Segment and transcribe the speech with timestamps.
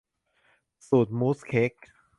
[0.87, 1.73] สูตรมูสเค้ก